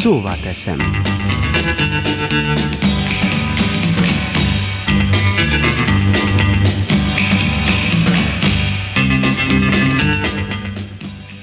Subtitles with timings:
[0.00, 0.78] Szóvá teszem.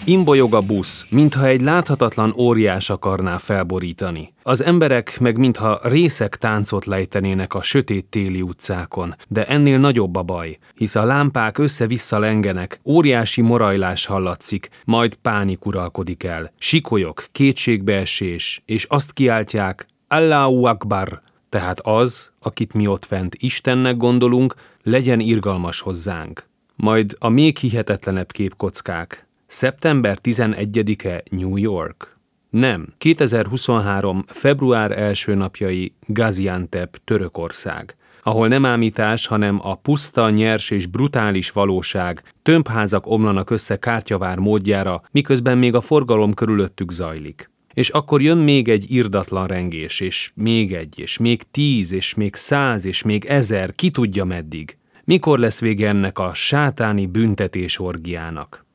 [0.10, 4.34] Imbolyog a busz, mintha egy láthatatlan óriás akarná felborítani.
[4.44, 10.24] Az emberek meg mintha részek táncot lejtenének a sötét téli utcákon, de ennél nagyobb a
[10.24, 16.52] baj, hisz a lámpák össze-vissza lengenek, óriási morajlás hallatszik, majd pánik uralkodik el.
[16.58, 24.56] Sikolyok, kétségbeesés, és azt kiáltják, Allahu Akbar, tehát az, akit mi ott fent Istennek gondolunk,
[24.84, 26.46] legyen irgalmas hozzánk.
[26.76, 32.18] Majd a még hihetetlenebb képkockák, Szeptember 11-e New York?
[32.50, 32.94] Nem.
[32.98, 34.24] 2023.
[34.28, 42.24] február első napjai Gaziantep, Törökország ahol nem ámítás, hanem a puszta, nyers és brutális valóság,
[42.42, 47.50] tömbházak omlanak össze kártyavár módjára, miközben még a forgalom körülöttük zajlik.
[47.74, 52.36] És akkor jön még egy irdatlan rengés, és még egy, és még tíz, és még
[52.36, 54.78] száz, és még ezer, ki tudja meddig.
[55.04, 58.67] Mikor lesz vége ennek a sátáni büntetés orgiának?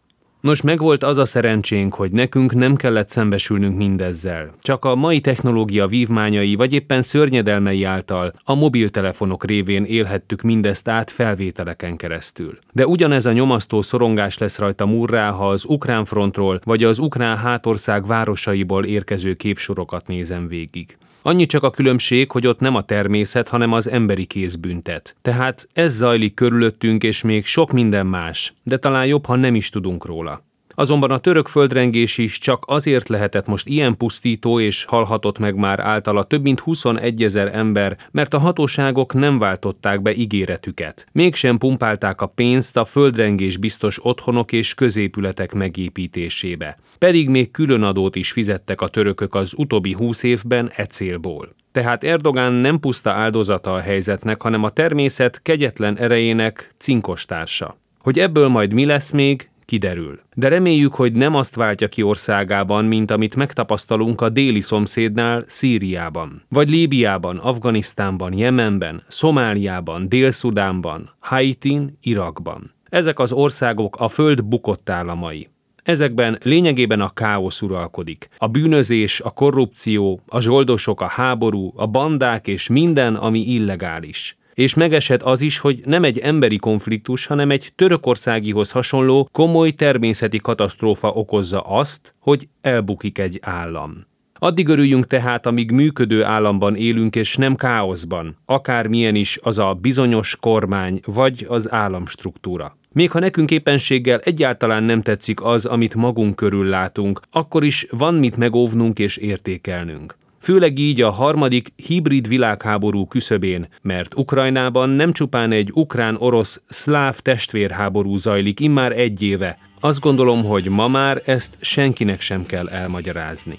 [0.43, 4.55] Nos, megvolt az a szerencsénk, hogy nekünk nem kellett szembesülnünk mindezzel.
[4.61, 11.11] Csak a mai technológia vívmányai vagy éppen szörnyedelmei által a mobiltelefonok révén élhettük mindezt át
[11.11, 12.59] felvételeken keresztül.
[12.73, 17.37] De ugyanez a nyomasztó szorongás lesz rajta murrá, ha az ukrán frontról vagy az ukrán
[17.37, 20.97] hátország városaiból érkező képsorokat nézem végig.
[21.25, 25.17] Annyi csak a különbség, hogy ott nem a természet, hanem az emberi kéz büntet.
[25.23, 29.69] Tehát ez zajlik körülöttünk, és még sok minden más, de talán jobb, ha nem is
[29.69, 30.45] tudunk róla.
[30.75, 35.81] Azonban a török földrengés is csak azért lehetett most ilyen pusztító és halhatott meg már
[35.81, 41.07] általa több mint 21 ezer ember, mert a hatóságok nem váltották be ígéretüket.
[41.13, 46.79] Mégsem pumpálták a pénzt a földrengés biztos otthonok és középületek megépítésébe.
[46.99, 51.55] Pedig még különadót is fizettek a törökök az utóbbi húsz évben e célból.
[51.73, 57.77] Tehát Erdogán nem puszta áldozata a helyzetnek, hanem a természet kegyetlen erejének cinkos társa.
[57.99, 60.19] Hogy ebből majd mi lesz még, kiderül.
[60.35, 66.43] De reméljük, hogy nem azt váltja ki országában, mint amit megtapasztalunk a déli szomszédnál, Szíriában,
[66.49, 72.75] vagy Líbiában, Afganisztánban, Jemenben, Szomáliában, Dél-Szudánban, Haitin, Irakban.
[72.89, 75.49] Ezek az országok a föld bukott államai.
[75.83, 78.29] Ezekben lényegében a káosz uralkodik.
[78.39, 84.75] A bűnözés, a korrupció, a zsoldosok, a háború, a bandák és minden, ami illegális és
[84.75, 91.09] megesett az is, hogy nem egy emberi konfliktus, hanem egy törökországihoz hasonló komoly természeti katasztrófa
[91.09, 94.07] okozza azt, hogy elbukik egy állam.
[94.35, 100.37] Addig örüljünk tehát, amíg működő államban élünk, és nem káoszban, akármilyen is az a bizonyos
[100.41, 102.77] kormány vagy az államstruktúra.
[102.93, 108.15] Még ha nekünk éppenséggel egyáltalán nem tetszik az, amit magunk körül látunk, akkor is van
[108.15, 115.53] mit megóvnunk és értékelnünk főleg így a harmadik hibrid világháború küszöbén, mert Ukrajnában nem csupán
[115.53, 119.59] egy ukrán-orosz szláv testvérháború zajlik immár egy éve.
[119.81, 123.59] Azt gondolom, hogy ma már ezt senkinek sem kell elmagyarázni.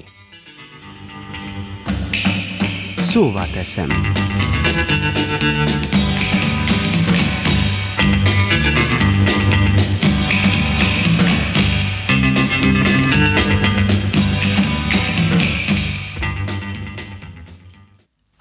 [2.97, 3.89] Szóval teszem.